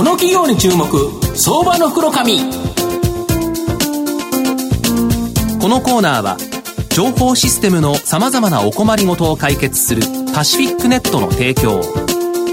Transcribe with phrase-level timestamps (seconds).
[0.00, 0.86] この企業に注目
[1.36, 2.14] 相場の袋こ
[5.68, 6.38] のコーナーは
[6.88, 10.00] 情報システムのさまざまなお困りごとを解決する
[10.34, 11.82] パシフィックネットの提供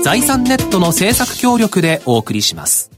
[0.04, 2.97] 財産ネットの政策協力でお送りします。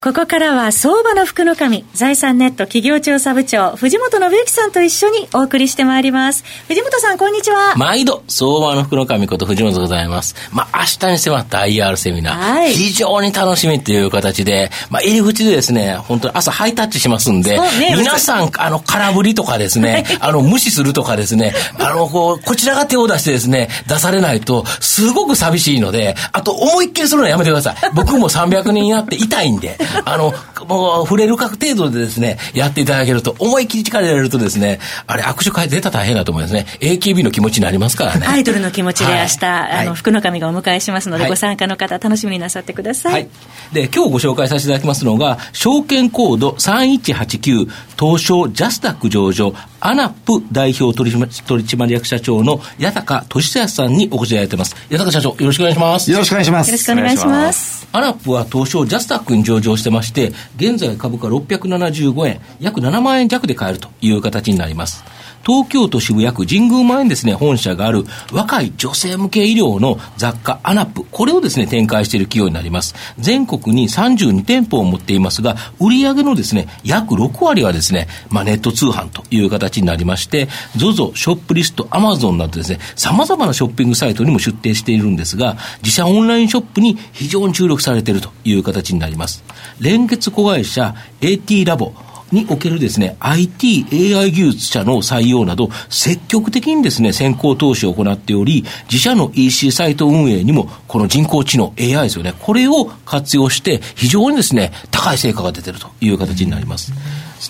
[0.00, 6.44] ここからは相場の福の神、財産ネット企業調査部長、藤本信之さんと一緒にお送りしてまいります。
[6.68, 7.74] 藤本さん、こんにちは。
[7.76, 10.36] 毎度、相場の福の神こと藤本でございます。
[10.52, 27.74] まあ、明日に迫った IR セミナー、はい、非常に楽しみっていう形で、まあ、入り口でですね、本当に朝ハイタッチしますんで、ね、皆さん、あの、空振りとかですね、あの、無視するとかですね、あの、こう、こちらが手を出してですね、出されないと、すごく寂しいので、あと、思いっきりするのはやめてください。
[27.94, 30.32] 僕も300人やって痛いんで、あの、
[30.66, 36.66] もう触れるか程度でですね、やっていただけると、思い切り力入れるとですね、あれ、握手会出たら大変だと思いますね。
[36.80, 38.26] AKB の気持ちになりますからね。
[38.26, 43.12] アイドルの気持ちで明日、はい、あの、福の神がお迎えしますので、はい、ご参加の方、楽しみになさってください。
[43.12, 43.28] はい。
[43.72, 54.74] で、今日ご紹介させていただきますのが、証券コード3189、東証ジャスタック上場、ANAP 代表取締役社長の家高利康さんにお越しいただいてます。
[54.90, 56.10] 家高社長、よろしくお願いします。
[56.10, 56.70] よろしくお願いします。
[56.70, 57.88] よろしくお願いします。
[57.92, 65.04] ANAP は東証ジャスダックに上場してまして、現在株価675円、約7万円弱で買えるという形になります。
[65.48, 72.94] 東京都渋谷区神宮前にですね、本社がある若い女性向け衣料の雑貨 ANAP、これをですね、展開している企業になります。
[73.18, 89.42] 全国に32店舗を持っていますが、売上のですね、約6割はですね、まあ、ネット通販という形になりまして、ZOZO、ショップリスト、アマゾンなどですね、様々なショッピングサイトにも出店しているんですが、自社オンラインショップに非常に注力されているという形になります。
[89.80, 91.94] 連結子会社 AT ラボ、
[92.32, 106.92] におけるですね、IT、AI 技術者の採用など、積極的にですね、先行投資を行っており、自社の EC サイト運営にも、この人工知能、AI ですよね、これを活用して、非常にですね、高い成果が出てるという形になります。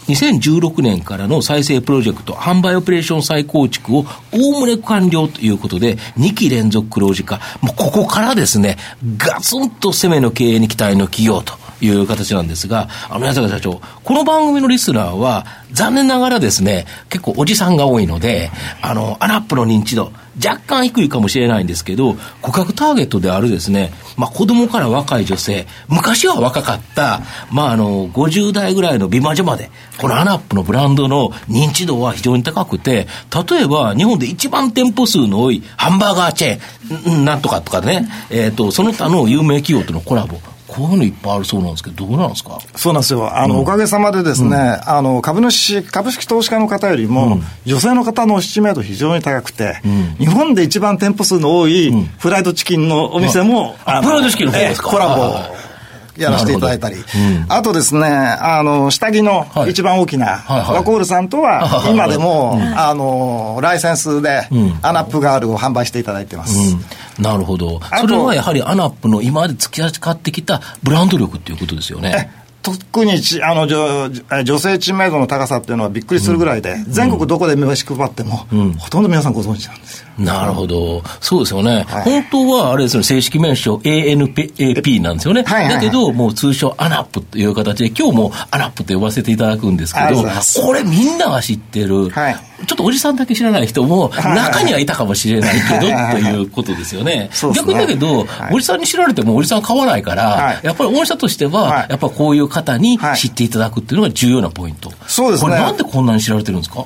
[0.08, 7.40] 2016年からの再生プロジェクト、販売オペレーション再構築をおおむね完了ということで、2期連続黒字化。
[7.60, 8.76] もうここからですね、
[9.16, 11.54] ガツンと攻めの経営に期待の企業と。
[11.80, 18.50] いう形なんですが、あの、矢坂社長、この番組のリスナーは、残念ながらですね、結構おじさんが多いので、
[18.80, 20.12] あの、アナップの認知度、
[20.44, 33.08] 若干低いかもしれないんですけど、顧客ターゲットであるですね、まあ子供から若い女性、昔は若かった、まああの、50代ぐらいの美魔女まで、このアナップのブランドの認知度は非常に高くて、
[33.50, 40.38] 例えば日本で一番店舗数の多いハンバーガーチェーン、なんとかとかね、えっ、ー、と、その他の有名企業とのコラボ、
[40.78, 42.58] こういうのいっぱいあるそうなんですけど、どうなんですか？
[42.76, 43.36] そうなんですよ。
[43.36, 49.80] あの、うん、おかげさまでですね、うん、あの、株主、株式投資家の方よりも、うん、女性の方の知名度非常に高くて、
[50.18, 55.68] 日本で一番店舗数の多いフライドチキンのお店も、フライドチキンの方ですか、コラボ。
[56.16, 57.04] やらせていただいたり、うん、
[57.48, 64.48] あとですね、あの、下着の一番大きな、ワコールさんとは、今でも、あの、ライセンスで、
[64.82, 66.76] アナップガールを販売していただいてます。
[67.18, 67.80] なるほど。
[68.00, 72.30] それはやはりアナップの今まで付き合ってきたブランド力っていうことですよね。
[72.62, 73.12] 特に
[73.42, 74.10] あの女
[74.44, 80.08] 女性知名度の高さっていうのはびっくりするぐらいで、うん、全国どこで名刺配っても、うん、ほとんど皆さんご存知なんですよ。
[80.18, 81.02] なるほど。
[81.20, 81.86] そうですよね。
[81.88, 85.44] はい、本当はあれですね、正式名称 ANAP なんですよね。
[85.44, 90.24] はいはいはい、だけど、もう通称アナップという形で、今日もアナップと呼ばせていただくんですけど、
[90.62, 92.36] これみんなが知ってる、はい、
[92.66, 97.30] ちょっとおじさんだけ知らない人も、中にはいたかもしれないけど、ということですよね。
[97.54, 104.92] 逆にだけど、おじさんに知られてもおじさん買わないから、やっぱり御社としては、やっぱこういう方に知っていただくっていうのが重要なポイント。
[105.06, 105.50] そうですね。
[105.50, 106.84] これなんでこんなに知られてるんですか？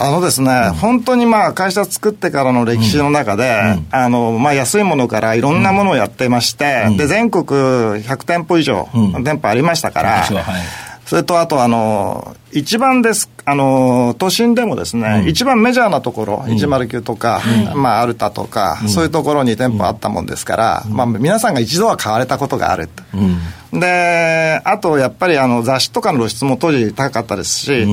[0.00, 10.64] あのですね、うん、本当にまあ会社作ってからの歴史の中で、うん、あのまあ安いものからいろんなものをやってまして、うん、で全国100店舗以上、店舗ありましたから、はい、
[11.08, 17.40] それとあとあの一番ですあの都心でもですね、一番メジャーなところ、109とか、
[17.74, 22.90] まあアルタとか、そういうところに店舗あったもんですから、まあ皆さんが一度は買われたことがある
[23.72, 27.86] であとやっぱりあの雑誌とかの露出も当時高かったですし、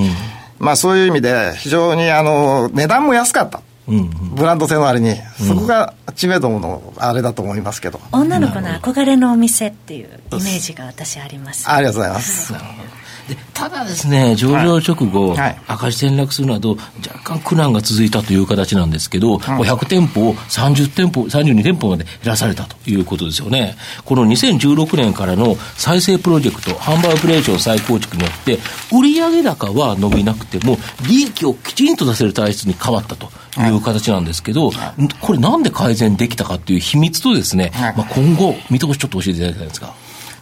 [0.60, 3.62] まあ、そういう意味で非常にあの値段も安かった。
[3.88, 3.98] うん。
[3.98, 13.05] うん、ブランド性のあれに、そこが知名度のあれだと思いますけど、女の子の憧れのお店っていうイメージが私あります、ありがとうございます、はいで
[13.54, 23.75] ただですね、上場直後、はい、赤字転落するなど、若干苦難が続いたという形なんですけど、うん、100店舗を30店舗、32店舗まで減らされたということですよね。
[24.04, 28.60] この2016年からの再生プロジェクト、販売オペレーション再構築によって、
[28.92, 30.77] 売上高は伸びなくても、
[31.07, 33.30] 利益をきちんと出せる体質に変わったと。
[33.57, 34.74] いう形なんですけど、
[35.22, 39.94] これなんで改善できたかっていう秘密とですね、まあ、今後、見通しちょっと教えていただきたいんですか？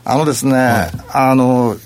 [0.04, 1.78] あのですね、はい、あの、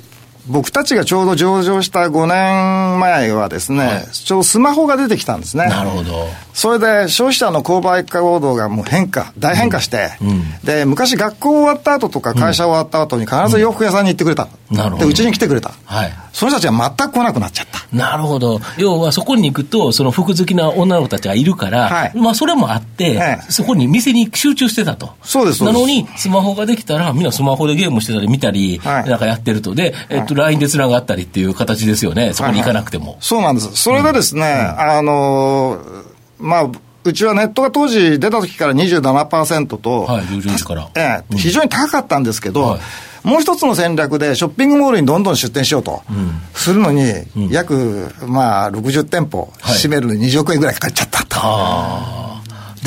[0.50, 5.68] 僕たちがちょうど上場した5年前はですね、はい、ちょうどスマホが出てきたんですね。
[5.68, 6.28] なるほど。
[6.54, 14.48] それで消費者の購買行動がもう変化、大変化して、うんうん、で、昔学校終わった後とか会社終わった後に必ず洋服屋さんに行ってくれた。
[14.67, 15.06] うん、なるほど。
[15.06, 15.74] で、うちに来てくれた。
[15.86, 16.14] はい。
[16.34, 17.86] その人たちは全く来なくなっちゃった。
[17.96, 18.60] なるほど。
[18.78, 25.12] 要はそこに行くと、その服好きな女の子たちがいるから、はい、まあそれもあって、はい、そこに店に集中してたと。
[25.24, 29.74] そうです、なのに、スマホができたら、みんなスマホでゲームしてたり見たり、はい、なんかやってると。
[29.74, 32.34] で、えっと、LINE で繋がったりっていう形ですよね。
[32.34, 33.18] そこに行かなくても。
[33.22, 33.74] そうなんです。
[33.76, 35.80] それでですね、あの
[36.40, 36.70] まあ、
[37.08, 40.26] うちはネットが当時出た時から27%と、はい、
[40.66, 40.90] から。
[40.96, 42.80] ええ、非常に高かったんですけど、はい。
[43.28, 46.02] もう一つの戦略で、ショッピングモールにどんどん出店しようと、
[46.54, 47.04] するのに、
[47.52, 52.37] 約、まあ、60店舗、占めるのに20億円ぐらいかかっちゃったと。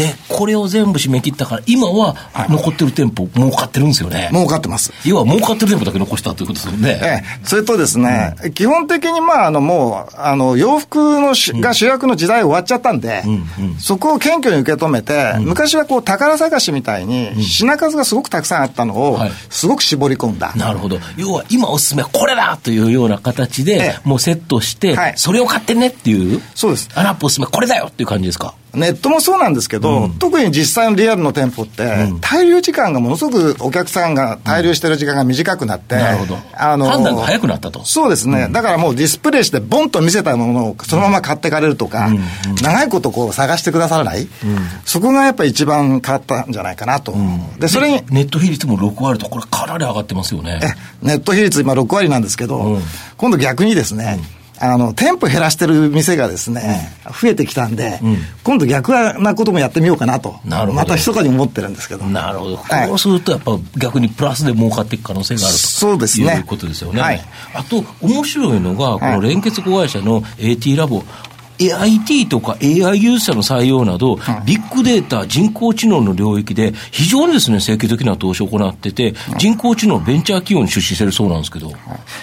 [0.01, 2.17] で、これを全部締め切ったから、今は
[2.49, 4.31] 残ってる店舗、儲かってるんですよね。
[4.33, 4.93] 儲かってます。
[5.05, 7.01] 要は儲かってる店舗だけ残したということですよね。
[7.03, 7.41] ええ。
[7.45, 19.21] それとですね、うん、基本的にまあ、あの、もう、あの、洋服のし、が主役の時代終わっちゃったんで、うんうん、そこを謙虚に受け止めて、昔はこう、宝探しみたいに、品数がすごくたくさんあったのを、
[19.51, 20.55] すごく絞り込んだ。
[20.57, 20.99] なるほど。
[21.19, 26.41] 要は、今おすすめはこれだというような形で、もうセットして、それを買ってねっていう。
[26.55, 26.89] そうです。
[26.95, 28.55] アナップおすすめこれだよっていう感じですか？
[28.75, 36.39] ネットもそうなんですけど、うん、特に実際のリアルの店舗って、うん、滞留時間がものすごくお客さんが滞留してる時間が短くなって、なるほど。
[36.55, 37.85] あの、判断が早くなったと。
[37.85, 38.49] そうですね。
[38.51, 42.11] だからもうディスプレイしてボンと見せたものをそのまま買ってかれるとか、
[42.63, 44.29] 長いことこう探してくださらない、
[44.85, 47.15] そこがやっぱり一番変わったんじゃないかなと。
[47.59, 48.03] で、それに。
[48.11, 50.61] ネット比率も6割と、これかなり上がってますよね。
[51.03, 52.79] ネット比率今6割なんですけど、
[53.17, 54.21] 今度逆にですね、
[54.63, 60.37] あの、店舗減らしてる店がですね、うん、増えてきたんで、うん、今度逆なこともやってみようかなと。
[60.45, 60.73] なるほど。
[60.75, 62.05] また密かに思ってるんですけど。
[62.05, 62.57] なるほど。
[62.57, 65.59] はい、こうするとやっぱ逆にプラスで儲かっていく可能性があると。
[65.59, 66.37] そうですね。
[66.37, 67.01] いうことですよね。
[67.01, 67.21] はい。
[67.55, 71.03] あと、面白いのが、この連結子会社の AT ラボ、
[71.69, 81.73] IT とか AI ユーザーの採用など、ビッグデータ、人工知能の領域で、非常にですね、積極的な投資を行ってて、人工知能ベンチャー企業に出資してるそうなんですけど。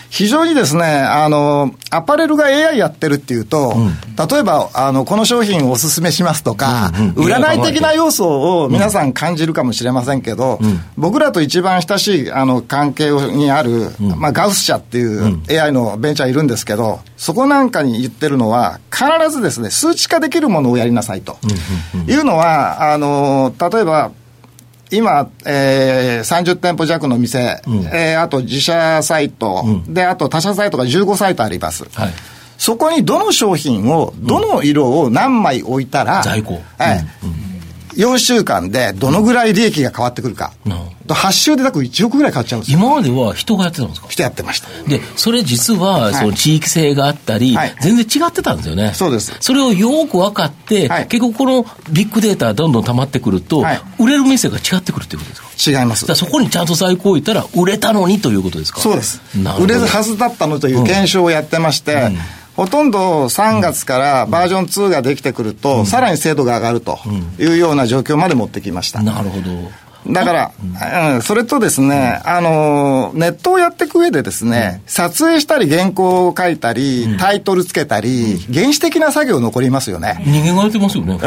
[0.10, 21.38] 非常にですね、あの、アパレルが AI やってるっていうと、うん、例えば、あの、この商品をお勧めしますとか、うんうん、占い的な要素を皆さん感じるかもしれませんけど、うん、僕らと一番親しい、あの、関係にある、うん、まあ、ガウス社っていう AI のベンチャーいるんですけど、そこなんかに言ってるのは、必ずですね、数値化できるものをやりなさいと。
[22.08, 24.12] いうのは、あの、例えば、
[24.92, 31.84] 今、えー、30店舗弱の店、うん、えー、あと自社サイト、うん、で、あと他社サイトが15サイトあります。
[31.94, 32.14] はい、
[32.58, 36.62] そこにどの商品を、どの色を何枚置いたら、在庫。
[36.78, 37.47] はい、うん
[37.98, 40.54] 4週間でどのぐらい利益が変わってくるか。
[40.66, 40.74] うん、
[41.08, 44.08] 8週で約1億ぐらい変わっちゃうんです今までは人がやってたんですか？
[44.08, 44.68] 人やってました。
[44.88, 48.94] で、それ実は、その地域性があったり、はい、全然違ってたんですよね。
[48.94, 49.36] そうです。
[49.40, 55.80] それをよく分かって、はい、結局このビッグデータどんどん溜まってくると、はい、売れる店が違ってくるっていうことですか？
[55.80, 56.06] 違います。
[56.14, 58.80] そこにちゃんと在庫を置いたら、売れたのにということですか？
[58.80, 59.22] そうです。
[59.60, 62.18] 売れるはずだったのという検証をやってまして、うんうん
[62.58, 66.98] ほとんど3月からバージョン2ができてくると、うん、さらに精度が上がると
[67.40, 69.04] いうような状況まで持ってきました。
[69.04, 69.88] なるほど。
[70.10, 70.52] だから、
[71.16, 80.24] うん、それとですね、あの、ネットをやっていく上でですね、撮影したり原稿を書いたり、タイトルつけたり、原始的な作業残りますよね。
[80.26, 81.20] 人間がやってますよね、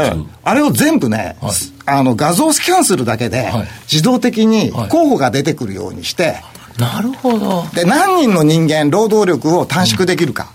[0.43, 1.53] あれを全部ね、はい、
[1.85, 3.51] あの、画像スキャンするだけで、
[3.91, 6.41] 自動的に候補が出てくるようにして、
[6.77, 7.65] なるほど。
[7.73, 10.51] で、何人の人間、労働力を短縮できるか。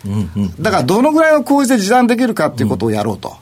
[0.60, 3.36] だから、どのぐらいの効率で時短できるかっていうことをやろうと。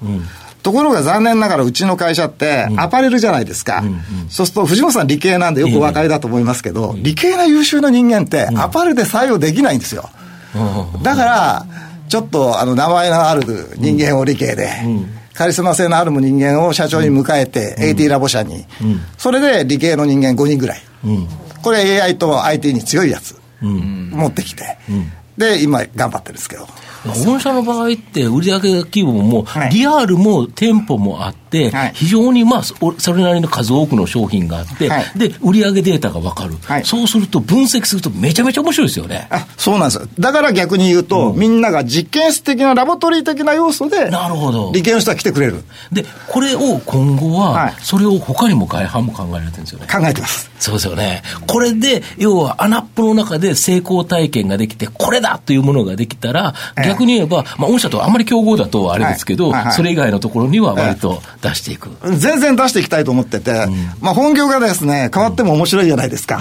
[0.63, 3.85] ところが残念ながらうちの会社ってアパレルじゃないですか。
[4.31, 10.09] そうすると藤本さん理系なんでよくお分かりだと思いますけど、理系な優秀な人間ってアパレルで採用できないんですよ。
[11.03, 11.67] だから、
[12.09, 14.71] ちょっとあの名前のある人間を理系で、
[15.35, 18.65] カリスマ性のある人間を社長に迎えて、AT ラボ社に、
[19.19, 20.83] それで理系の人間5人ぐらい。
[21.65, 24.77] これ AI と IT に強いやつ、持ってきて、
[25.39, 26.69] で、今頑張ってるんですけど。
[27.05, 36.55] 本社の場合って、売上規模も、リアルも店舗もあって、非常にまあ、それなりの数多くの商品があって、で、売上データが分かる、
[36.85, 39.27] そうすると分析するとめちゃめちゃ面白いですよね。
[39.31, 40.09] あそうなんですよ。
[40.19, 44.73] だから逆に言うと、みんなが実験室的なラボトリー的な要素で、なるほど。
[44.73, 45.63] 理系の人は来てくれる。
[45.93, 49.87] で、これを今後は、それを他にも外販も考えられてるんですよね。
[49.93, 50.51] 考えてます。
[50.65, 51.23] そうですよね。
[51.47, 56.55] これで、要は、アナップの中で成功体験ができて、これだというものができたら、
[56.87, 61.91] 逆に言えば、まあ、御社とあんまり競合だとあれですけど、それ以外のところには割と出していく。
[62.17, 63.67] 全然出していきたいと思ってて、
[64.01, 66.41] まあ、本業がですね、変わっても面白いじゃないですか。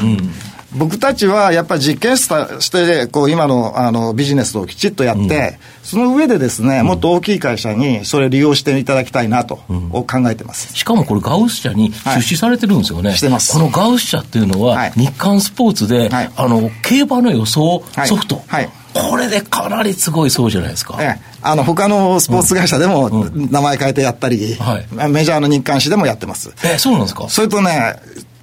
[0.76, 10.74] 僕たちはやっぱり実験室としてこう今のあのビジネスをきちっとやって、その上でですね、もっと大きい会社にそれ利用していただきたいなと、考えてます。
[10.74, 13.16] しかもこれガウス社に出資されてるんですよね。
[13.16, 13.54] してます。
[13.54, 18.42] このガウス社っていうのは、日刊スポーツで、あの、競馬の予想ソフト。
[18.48, 18.70] はい。
[18.94, 20.98] これでかなりすごいそうじゃないですか。
[21.00, 26.54] ええ、あの、他のスポーツ会社でも名前変えてやったり、うんはい、メジャーの日刊誌でもやってます。
[26.64, 27.28] え、そうなんですか？
[27.28, 27.96] それとね、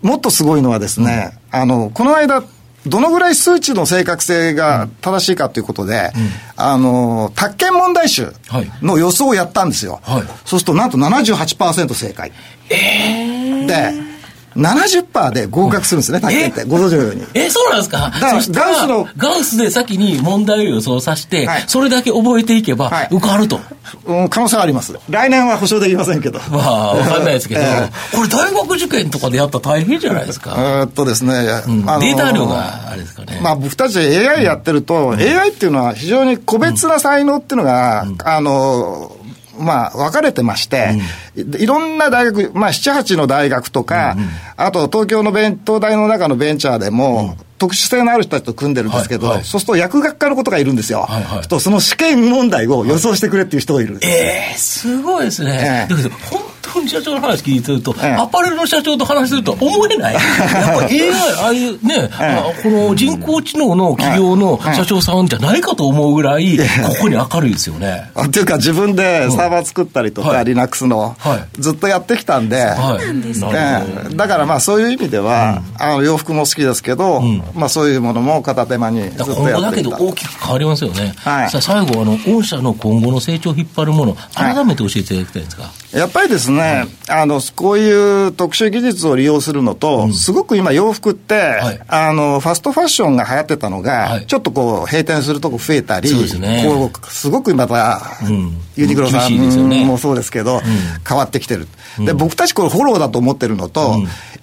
[0.03, 2.43] もっとすごいのはですね、うん、あの、この間、
[2.87, 8.33] どのぐらい数値の正確性が正しいかということで、うん、あの、宅建問題集
[8.81, 10.01] の予想をやったんですよ。
[10.03, 12.33] はい、そうすると、なんと78%正解。
[12.71, 14.10] えー、で、
[14.57, 16.65] 70%で合格するんですね、卓球って。
[16.65, 17.23] ご存知のように。
[17.35, 17.99] え、そうなんですか？
[17.99, 18.51] だから、ガウス
[18.87, 19.09] の。
[19.17, 23.61] ガウスで先に問題を予想させて、はい、それだけ覚えていけば、受かると、
[24.07, 24.29] うん。
[24.29, 24.99] 可能性はあります。
[25.09, 26.39] 来年は保証できませんけど。
[26.51, 30.55] まあ、わかんないですけど、 えー、これ大学受験とかでやったら大変じゃないですか？
[30.59, 31.35] えっとですね、
[31.67, 33.41] うん、データ量があれですかね。
[33.43, 39.17] まあ、僕たち AI やってると、うん、AI っていうのは非常に個別な才能っていうのが、うん、あの、
[39.61, 40.91] まあ、分かれてまして、
[41.37, 51.03] うん、いろんな大学、まあ、7、8の大学とか、うんうん、あと東京の弁東大の中のベンチャーでも、うん、特殊性のある人たちと組んでるんですけど、はいはい、そうすると薬学科のことがいるんですよ。
[51.03, 53.99] はいはい、とその試験問題を予想してくれっていう人がいる。
[54.03, 55.87] ええー、すごいですね。
[55.89, 60.15] えー、だけど、本当に社長の話聞いてると、ええ、アパレルの社長と話すると思えない。
[60.15, 66.65] やっぱり AI、ああいうね、え、この人工知能の企業の社長さんじゃないかと思うぐらい、こ
[67.03, 68.11] こに明るいですよね。
[68.21, 71.17] っていうか、自分でサーバー作ったりとか、リナックスの、
[71.59, 77.21] ずっとやってきたんで、はい、だからまあそういう意味では、あの洋服も好きですけど、
[77.55, 79.61] まあそういうものも片手間にずっとやってきた。
[79.61, 81.15] だけど大きく変わりますよね。
[81.19, 85.71] はい、さあ最後、あの、御社の今後の成長を引っ張るもの、改めて教えていただきたいんですか。
[85.93, 100.63] やっぱりですね、あの、こういう特殊技術を利用するのと、うん、すごく今洋服って、はい、あの、ファストファッションが流行ってたのが、はい、ちょっとこう、閉店するとこ増えたり、すね、こう、すごくまた、うん、ユニクロさんもそうですけど、うん、
[101.07, 101.67] 変わってきてる。
[101.99, 103.97] で、僕たちこれフォローだと思ってるのと、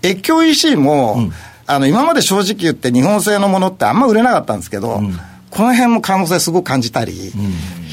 [0.04, 1.32] 越境 EC も、
[1.66, 5.02] あの、今まで正直言って日本製のものってあんま売れなかったんですけど、
[5.50, 7.32] この辺も可能性すごく感じたり、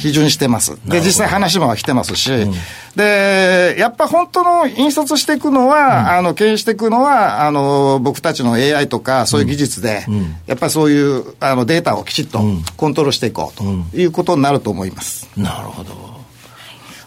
[0.04, 0.76] 非常にしてます。
[0.86, 2.52] で、実際話も来てますし、うん、
[2.94, 12.42] で、やっぱ本当の引率していくのは、うん、あの、経営していくのは、あの、僕たちの AI とか、そういう技術で、うん、やっぱりそういう、あの、データをきちっと
[12.76, 13.64] コントロールしていこうと
[13.96, 15.26] いうことになると思います。
[15.38, 15.94] なるほど。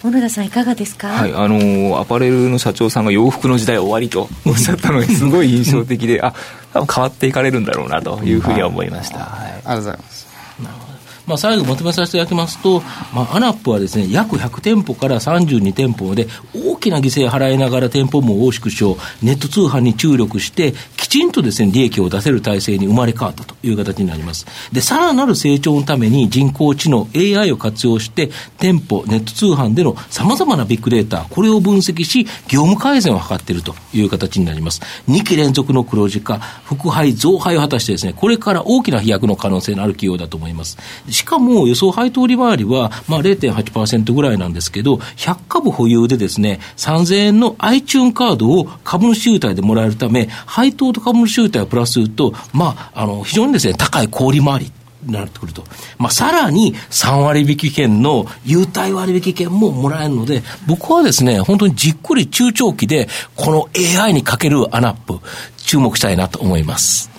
[0.01, 1.07] 小野田さんいかがですか？
[1.09, 6.33] はい、あのアパレルの社長さんが洋服の時代終わりと おっしゃったのがすごい印象的で、あ、
[6.73, 9.19] 多分変わっていかれるんだろうなというふうには思いました。
[9.19, 10.16] はい、ありがとうございます。
[11.27, 12.81] まあ、最後まとめさせていただきますと、
[13.13, 24.45] まあ、アナップはですね、約100店舗から32店舗で、大きな犠牲を払いながら店舗も大縮小、ネット通販に注力して、きちんとですね、利益を出せる体制に生まれ変わったという形になります。
[24.71, 34.81] で、さらなる成長のために人工知能、AI を活用して、店舗、ネット通販での様々なビッグデータ、これを分析し、業務改善を図っているという形になります。
[35.09, 40.77] 2期連続の黒字化、副配、増配を果たしてですね、これから大きな飛躍の可能性のある企業だと思います。
[41.17, 54.71] しかも予想配当利回りは、まあ、0.8%ぐらいなんですけど、100株保有でですね、3000円の iTune カードを株主優待でもらえるため、配当と株主優待をプラスすると、まあ、あの、非常にですね、高い小売回り。
[55.05, 55.63] なってくると。
[55.97, 63.69] まあ、さらに3割引券の優待割引券ももらえるので、僕はですね、本当にじっくり中長期で、この
[64.01, 65.19] AI にかけるアナップ、
[65.57, 67.09] 注目したいなと思います。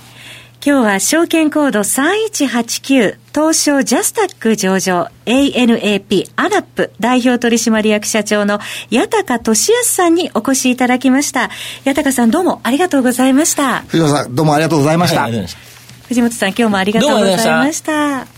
[0.65, 8.59] 今日は証券コード3189東証ジャスタック上場 ANAP アラップ代表取締役社長の
[8.91, 11.49] 八高俊康さんにお越しいただきました。
[11.85, 13.83] 八高さんどうもありがとうございました。
[13.83, 15.23] 藤本さんどうもありがとうございました。
[15.23, 15.47] はい、
[16.09, 18.38] 藤本さん今日もありがとうございました。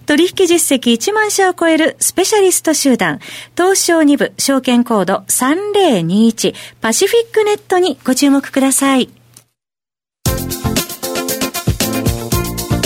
[0.05, 3.19] 取引実績1万社を超えるスペシャリスト集団、
[3.55, 9.09] 東証2部証券コード3021パシフィックネットにご注目ください。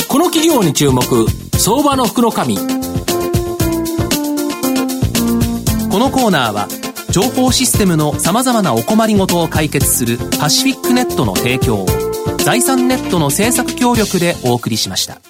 [0.08, 1.04] この企業に注目、
[1.58, 2.58] 相場の福の神。
[2.58, 2.62] こ
[6.00, 6.68] のコーナーは、
[7.12, 11.86] 情報システムの様々なお困りごとを解決するパシフィックネットの提供、
[12.44, 15.22] 財産ネットの政策協力でお送りしました。